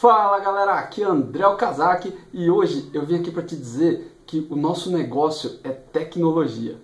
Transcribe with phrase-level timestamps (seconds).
[0.00, 4.46] Fala galera, aqui é André Okazaki e hoje eu vim aqui para te dizer que
[4.48, 6.78] o nosso negócio é tecnologia.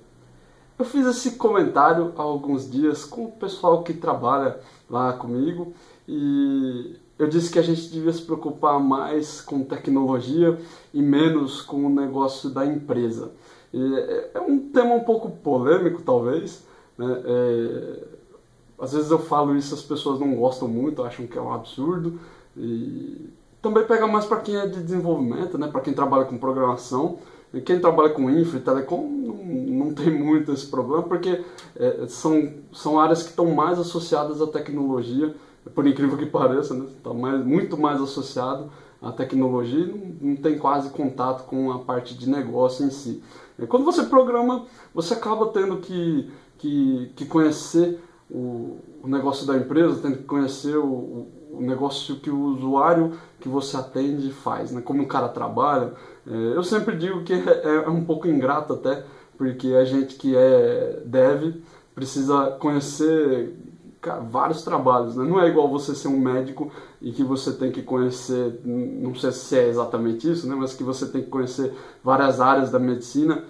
[0.79, 4.61] Eu fiz esse comentário há alguns dias com o pessoal que trabalha
[4.91, 5.73] lá comigo
[6.07, 10.61] e eu disse que a gente devia se preocupar mais com tecnologia
[10.93, 13.33] e menos com o negócio da empresa.
[13.73, 13.81] E
[14.35, 16.67] é um tema um pouco polêmico, talvez.
[16.99, 17.23] Né?
[17.25, 18.05] É...
[18.79, 22.21] Às vezes eu falo isso, as pessoas não gostam muito, acham que é um absurdo.
[22.57, 23.31] E
[23.61, 25.69] também pega mais para quem é de desenvolvimento, né?
[25.69, 27.19] para quem trabalha com programação.
[27.53, 31.45] E quem trabalha com infra e telecom não, não tem muito esse problema, porque
[31.77, 35.35] é, são, são áreas que estão mais associadas à tecnologia,
[35.75, 36.87] por incrível que pareça, né?
[36.97, 41.79] está mais, muito mais associado à tecnologia e não, não tem quase contato com a
[41.79, 43.23] parte de negócio em si.
[43.59, 49.57] E quando você programa, você acaba tendo que, que, que conhecer o, o negócio da
[49.57, 54.81] empresa, tendo que conhecer o, o negócio que o usuário que você atende faz, né?
[54.81, 55.93] como o cara trabalha.
[56.27, 59.05] É, eu sempre digo que é, é um pouco ingrato até,
[59.37, 61.57] porque a gente que é dev
[61.95, 63.57] precisa conhecer
[64.31, 65.25] vários trabalhos, né?
[65.25, 69.33] Não é igual você ser um médico e que você tem que conhecer, não sei
[69.33, 70.55] se é exatamente isso, né?
[70.55, 71.73] Mas que você tem que conhecer
[72.05, 73.43] várias áreas da medicina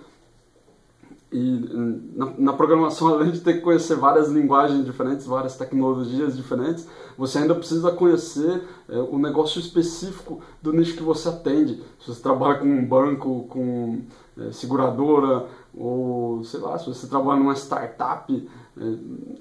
[1.32, 6.86] e na, na, programação, além de ter que conhecer várias linguagens diferentes, várias tecnologias diferentes,
[7.19, 11.82] você ainda precisa conhecer é, o negócio específico do nicho que você atende.
[12.00, 14.02] Se você trabalha com um banco, com
[14.38, 18.84] é, seguradora, ou sei lá, se você trabalha numa startup, é,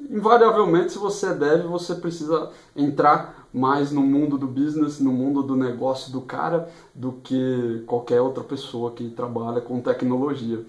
[0.09, 5.56] invariavelmente, se você deve, você precisa entrar mais no mundo do business, no mundo do
[5.56, 10.66] negócio do cara, do que qualquer outra pessoa que trabalha com tecnologia.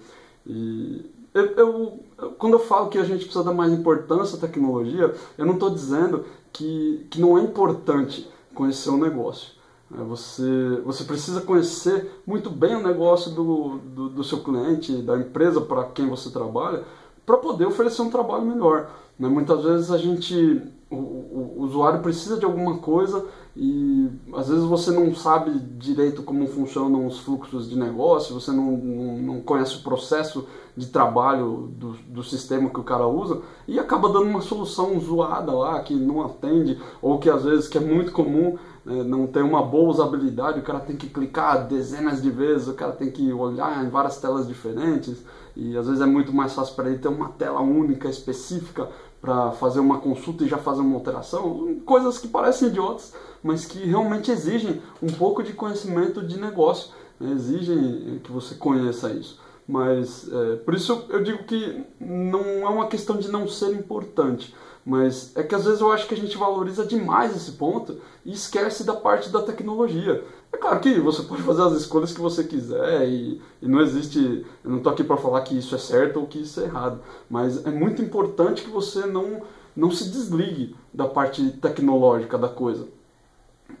[0.47, 1.99] E eu, eu,
[2.37, 5.69] quando eu falo que a gente precisa dar mais importância à tecnologia, eu não estou
[5.69, 9.51] dizendo que, que não é importante conhecer o negócio.
[9.93, 15.17] É, você, você precisa conhecer muito bem o negócio do, do, do seu cliente, da
[15.17, 16.83] empresa para quem você trabalha,
[17.27, 18.89] para poder oferecer um trabalho melhor.
[19.19, 19.27] Né?
[19.27, 24.63] Muitas vezes a gente, o, o, o usuário precisa de alguma coisa e às vezes
[24.63, 29.75] você não sabe direito como funcionam os fluxos de negócio, você não, não, não conhece
[29.75, 34.41] o processo de trabalho do, do, sistema que o cara usa e acaba dando uma
[34.41, 39.03] solução zoada lá que não atende ou que às vezes que é muito comum né,
[39.03, 42.91] não tem uma boa usabilidade, o cara tem que clicar dezenas de vezes, o cara
[42.91, 45.25] tem que olhar em várias telas diferentes
[45.57, 48.87] e às vezes é muito mais fácil para ele ter uma tela única específica
[49.19, 53.79] para fazer uma consulta e já fazer uma alteração, coisas que parecem idiotas, mas que
[53.79, 57.31] realmente exigem um pouco de conhecimento de negócio, né?
[57.31, 59.39] exigem que você conheça isso.
[59.67, 64.55] Mas é, por isso eu digo que não é uma questão de não ser importante,
[64.85, 68.31] mas é que às vezes eu acho que a gente valoriza demais esse ponto e
[68.31, 70.23] esquece da parte da tecnologia.
[70.53, 74.45] É claro que você pode fazer as escolhas que você quiser e, e não existe.
[74.63, 77.01] Eu não estou aqui para falar que isso é certo ou que isso é errado,
[77.29, 79.41] mas é muito importante que você não,
[79.75, 82.87] não se desligue da parte tecnológica da coisa.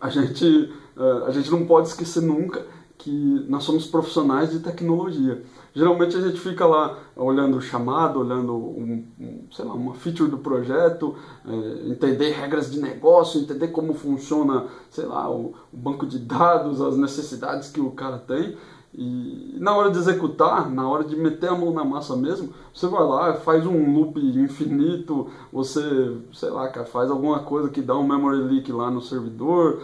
[0.01, 2.65] A gente, eh, a gente não pode esquecer nunca
[2.97, 5.43] que nós somos profissionais de tecnologia.
[5.73, 10.29] Geralmente a gente fica lá olhando o chamado, olhando um, um, sei lá, uma feature
[10.29, 11.15] do projeto,
[11.45, 16.81] é, entender regras de negócio, entender como funciona, sei lá, o, o banco de dados,
[16.81, 18.57] as necessidades que o cara tem.
[18.93, 22.87] E na hora de executar, na hora de meter a mão na massa mesmo, você
[22.87, 27.95] vai lá, faz um loop infinito, você, sei lá, cara, faz alguma coisa que dá
[27.95, 29.83] um memory leak lá no servidor,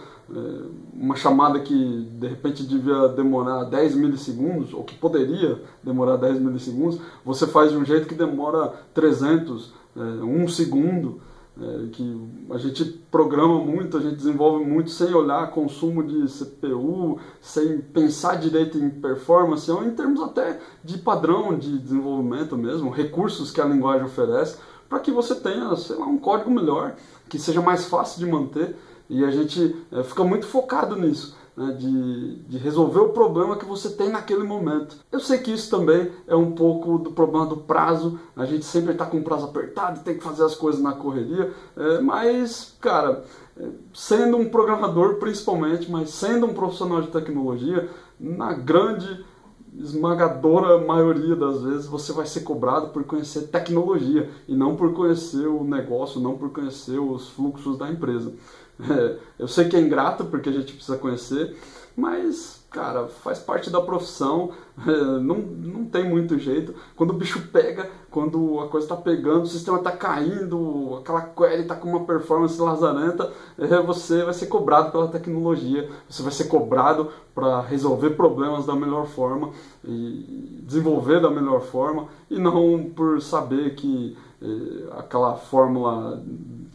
[0.92, 6.98] uma chamada que de repente devia demorar 10 milissegundos, ou que poderia demorar 10 milissegundos,
[7.24, 11.20] você faz de um jeito que demora 300, é, um segundo,
[11.60, 12.20] é, que
[12.50, 18.36] a gente programa muito, a gente desenvolve muito sem olhar consumo de CPU, sem pensar
[18.36, 23.64] direito em performance, ou em termos até de padrão de desenvolvimento mesmo, recursos que a
[23.64, 24.58] linguagem oferece,
[24.88, 26.96] para que você tenha, sei lá, um código melhor,
[27.28, 28.76] que seja mais fácil de manter
[29.08, 33.64] e a gente é, fica muito focado nisso, né, de, de resolver o problema que
[33.64, 34.96] você tem naquele momento.
[35.12, 38.92] Eu sei que isso também é um pouco do problema do prazo, a gente sempre
[38.92, 43.24] está com o prazo apertado, tem que fazer as coisas na correria, é, mas, cara,
[43.56, 49.24] é, sendo um programador principalmente, mas sendo um profissional de tecnologia, na grande
[49.78, 55.46] esmagadora maioria das vezes você vai ser cobrado por conhecer tecnologia e não por conhecer
[55.48, 58.32] o negócio, não por conhecer os fluxos da empresa.
[59.38, 61.56] Eu sei que é ingrato porque a gente precisa conhecer,
[61.96, 64.50] mas cara, faz parte da profissão,
[65.22, 66.74] não, não tem muito jeito.
[66.96, 71.62] Quando o bicho pega, quando a coisa está pegando, o sistema está caindo, aquela query
[71.62, 76.44] está com uma performance lazarenta, é, você vai ser cobrado pela tecnologia, você vai ser
[76.44, 79.50] cobrado para resolver problemas da melhor forma
[79.84, 84.16] e desenvolver da melhor forma, e não por saber que
[84.92, 86.22] aquela fórmula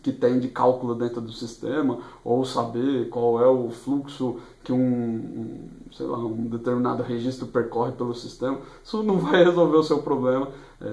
[0.01, 4.77] que tem de cálculo dentro do sistema, ou saber qual é o fluxo que um,
[4.77, 10.01] um, sei lá, um determinado registro percorre pelo sistema, isso não vai resolver o seu
[10.01, 10.49] problema,
[10.81, 10.85] é,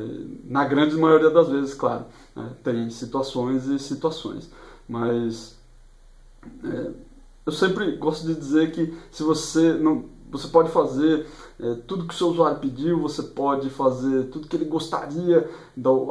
[0.44, 2.04] na grande maioria das vezes, claro.
[2.34, 2.50] Né?
[2.64, 4.50] Tem situações e situações,
[4.88, 5.56] mas
[6.64, 6.90] é,
[7.44, 11.26] eu sempre gosto de dizer que se você não você pode fazer
[11.58, 15.48] é, tudo que o seu usuário pediu, você pode fazer tudo que ele gostaria,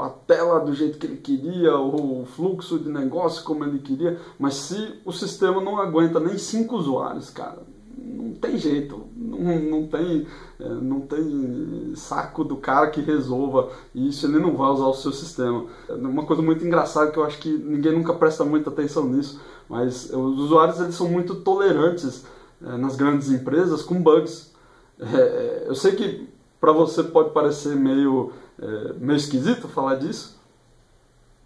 [0.01, 4.55] a tela do jeito que ele queria, o fluxo de negócio como ele queria, mas
[4.55, 7.63] se o sistema não aguenta nem cinco usuários, cara,
[7.97, 10.27] não tem jeito, não, não, tem,
[10.59, 15.11] é, não tem saco do cara que resolva isso, ele não vai usar o seu
[15.11, 15.65] sistema.
[15.87, 19.39] É uma coisa muito engraçada que eu acho que ninguém nunca presta muita atenção nisso,
[19.69, 22.23] mas os usuários eles são muito tolerantes
[22.59, 24.53] nas grandes empresas com bugs.
[24.99, 26.29] É, eu sei que
[26.59, 30.39] para você pode parecer meio, é, meio esquisito falar disso,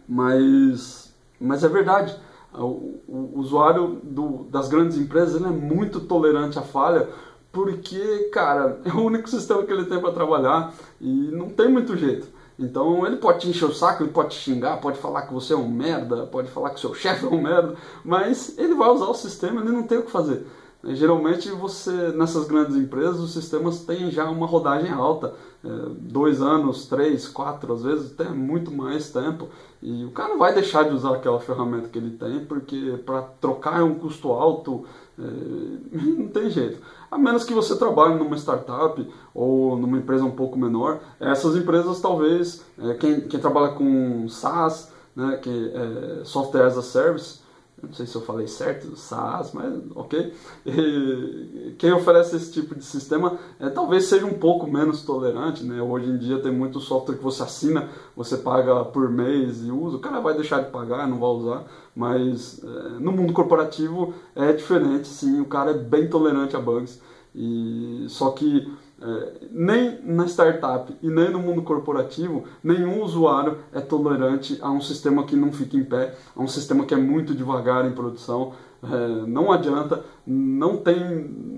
[0.07, 2.15] mas, mas é verdade.
[2.53, 7.09] O, o usuário do, das grandes empresas ele é muito tolerante à falha,
[7.51, 11.97] porque, cara, é o único sistema que ele tem para trabalhar e não tem muito
[11.97, 12.27] jeito.
[12.57, 15.53] Então ele pode te encher o saco, ele pode te xingar, pode falar que você
[15.53, 19.05] é um merda, pode falar que seu chefe é um merda, mas ele vai usar
[19.05, 20.45] o sistema, ele não tem o que fazer.
[20.81, 25.33] Geralmente você nessas grandes empresas os sistemas têm já uma rodagem alta,
[25.63, 25.67] é,
[25.99, 29.49] dois anos, três, quatro, às vezes até muito mais tempo.
[29.81, 33.23] E o cara não vai deixar de usar aquela ferramenta que ele tem, porque para
[33.41, 34.85] trocar é um custo alto,
[35.17, 35.21] é,
[35.91, 36.81] não tem jeito.
[37.11, 41.99] A menos que você trabalhe numa startup ou numa empresa um pouco menor, essas empresas
[41.99, 47.38] talvez, é, quem, quem trabalha com SaaS, né, que é Software as a Service,
[47.81, 50.33] não sei se eu falei certo, SaaS, mas ok.
[50.65, 55.81] E quem oferece esse tipo de sistema é, talvez seja um pouco menos tolerante, né?
[55.81, 59.97] Hoje em dia tem muito software que você assina, você paga por mês e usa,
[59.97, 61.65] o cara vai deixar de pagar, não vai usar,
[61.95, 67.01] mas é, no mundo corporativo é diferente, sim, o cara é bem tolerante a bugs.
[67.33, 73.79] E só que é, nem na startup e nem no mundo corporativo, nenhum usuário é
[73.79, 77.33] tolerante a um sistema que não fica em pé, a um sistema que é muito
[77.33, 78.53] devagar em produção.
[78.81, 80.97] É, não adianta, não tem,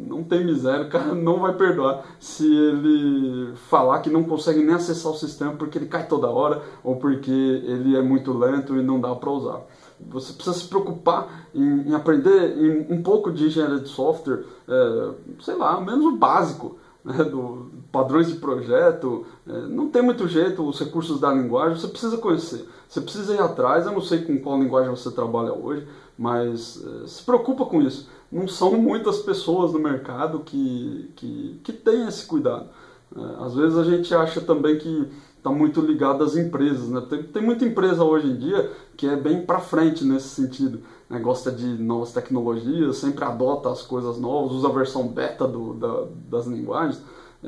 [0.08, 4.76] não tem miséria, o cara não vai perdoar se ele falar que não consegue nem
[4.76, 8.84] acessar o sistema porque ele cai toda hora ou porque ele é muito lento e
[8.84, 9.62] não dá para usar.
[10.10, 15.12] Você precisa se preocupar em, em aprender em, um pouco de engenharia de software, é,
[15.42, 20.68] sei lá, menos o básico né, do padrões de projeto, é, não tem muito jeito,
[20.68, 24.40] os recursos da linguagem, você precisa conhecer, você precisa ir atrás, eu não sei com
[24.40, 25.88] qual linguagem você trabalha hoje,
[26.18, 28.10] mas é, se preocupa com isso.
[28.32, 32.70] Não são muitas pessoas no mercado que, que, que têm esse cuidado.
[33.16, 35.08] É, às vezes a gente acha também que
[35.42, 36.88] está muito ligado às empresas.
[36.88, 37.02] Né?
[37.10, 40.82] Tem, tem muita empresa hoje em dia que é bem para frente nesse sentido.
[41.10, 41.20] Né?
[41.20, 46.06] Gosta de novas tecnologias, sempre adota as coisas novas, usa a versão beta do, da,
[46.30, 47.02] das linguagens.
[47.44, 47.48] É,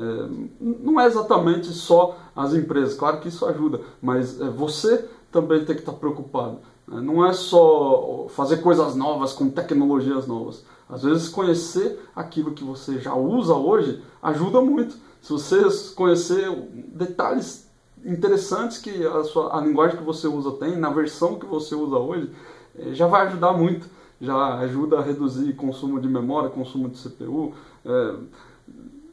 [0.60, 5.76] não é exatamente só as empresas, claro que isso ajuda, mas é, você também tem
[5.76, 6.58] que estar tá preocupado.
[6.88, 7.00] Né?
[7.00, 10.64] Não é só fazer coisas novas com tecnologias novas.
[10.88, 14.96] Às vezes conhecer aquilo que você já usa hoje ajuda muito.
[15.22, 15.62] Se você
[15.94, 16.50] conhecer
[16.92, 17.63] detalhes
[18.04, 21.96] interessantes que a, sua, a linguagem que você usa tem, na versão que você usa
[21.96, 22.30] hoje,
[22.78, 23.88] eh, já vai ajudar muito.
[24.20, 27.52] Já ajuda a reduzir consumo de memória, consumo de CPU.
[27.84, 28.14] É,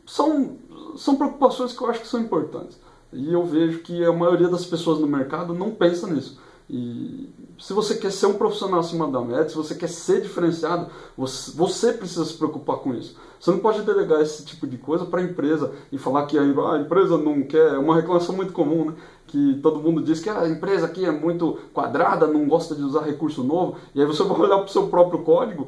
[0.05, 0.57] são,
[0.95, 2.79] são preocupações que eu acho que são importantes.
[3.11, 6.39] E eu vejo que a maioria das pessoas no mercado não pensa nisso.
[6.73, 10.87] E se você quer ser um profissional acima da média, se você quer ser diferenciado,
[11.17, 13.17] você, você precisa se preocupar com isso.
[13.37, 16.41] Você não pode delegar esse tipo de coisa para a empresa e falar que a,
[16.41, 17.73] a, empresa não quer.
[17.73, 18.93] É uma reclamação muito comum, né?
[19.27, 22.83] Que todo mundo diz que ah, a empresa aqui é muito quadrada, não gosta de
[22.83, 23.75] usar recurso novo.
[23.93, 25.67] E aí você vai olhar para o seu próprio código,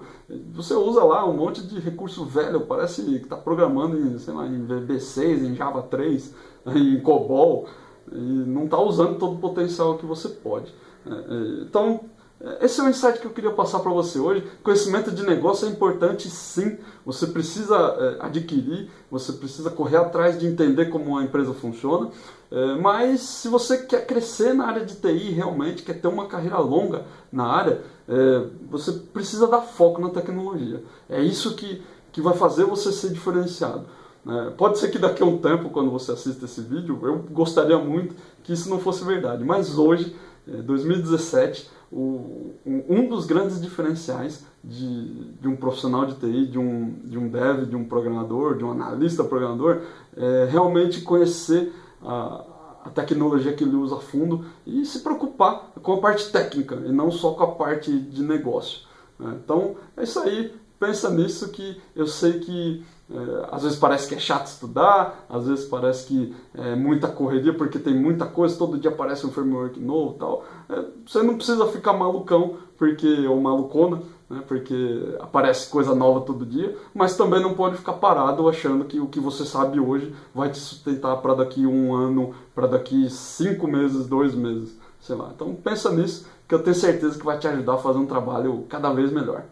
[0.54, 4.48] você usa lá um monte de recurso velho, parece que está programando em, sei lá,
[4.48, 6.34] em VB6, em Java 3,
[6.74, 7.68] em COBOL,
[8.10, 10.74] e não está usando todo o potencial que você pode.
[11.06, 12.02] É, é, então,
[12.62, 14.44] esse é o insight que eu queria passar para você hoje.
[14.62, 16.78] Conhecimento de negócio é importante sim.
[17.06, 22.10] Você precisa é, adquirir, você precisa correr atrás de entender como a empresa funciona.
[22.82, 27.06] mas se você quer crescer na área de TI realmente, quer ter uma carreira longa
[27.32, 30.84] na área, É, você precisa dar foco na tecnologia.
[31.10, 31.82] É isso que,
[32.12, 33.86] que vai fazer você ser diferenciado.
[34.26, 34.54] Né?
[34.58, 38.14] Pode ser que daqui a um tempo, quando você assista esse vídeo, eu gostaria muito
[38.44, 39.44] que isso não fosse verdade.
[39.44, 40.16] Mas hoje,
[40.48, 46.96] 2017, é, o, um dos grandes diferenciais de, de, um profissional de TI, de um,
[47.04, 49.82] de um dev, de um programador, de um analista programador,
[50.18, 51.72] é realmente conhecer
[52.02, 52.46] a,
[52.86, 56.92] a tecnologia que ele usa a fundo e se preocupar com a parte técnica e
[56.92, 58.82] não só com a parte de negócio.
[59.20, 59.40] Né?
[59.44, 62.84] Então é isso aí, pensa nisso que eu sei que
[63.52, 67.78] às vezes parece que é chato estudar, às vezes parece que é muita correria porque
[67.78, 70.46] tem muita coisa, todo dia aparece um framework novo tal.
[70.70, 76.46] É, você não precisa ficar malucão porque ou malucona, né, porque aparece coisa nova todo
[76.46, 80.50] dia, mas também não pode ficar parado achando que o que você sabe hoje vai
[80.50, 85.32] te sustentar para daqui um ano, para daqui cinco meses, dois meses, sei lá.
[85.36, 88.66] Então pensa nisso que eu tenho certeza que vai te ajudar a fazer um trabalho
[88.70, 89.44] cada vez melhor.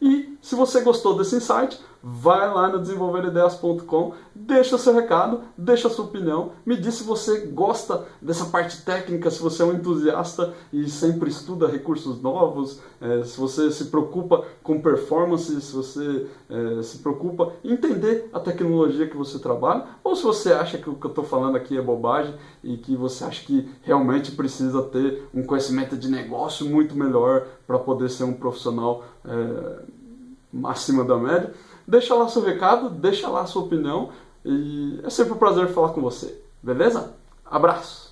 [0.00, 6.06] E se você gostou desse insight, vai lá no desenvolverideias.com, deixa seu recado, deixa sua
[6.06, 10.88] opinião, me diz se você gosta dessa parte técnica, se você é um entusiasta e
[10.88, 16.98] sempre estuda recursos novos, é, se você se preocupa com performance, se você é, se
[16.98, 21.06] preocupa em entender a tecnologia que você trabalha, ou se você acha que o que
[21.06, 25.42] eu estou falando aqui é bobagem e que você acha que realmente precisa ter um
[25.42, 30.00] conhecimento de negócio muito melhor para poder ser um profissional é,
[30.64, 31.52] acima da média.
[31.90, 34.10] Deixa lá seu recado, deixa lá sua opinião
[34.44, 37.16] e é sempre um prazer falar com você, beleza?
[37.44, 38.09] Abraço!